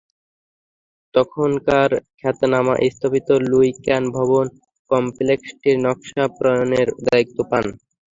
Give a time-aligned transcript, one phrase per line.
[1.15, 1.89] তখনকার
[2.19, 4.45] খ্যাতনামা স্থপতি লুই কান ভবন
[4.91, 7.65] কমপ্লেক্সটির নকশা প্রণয়নের দায়িত্ব পান।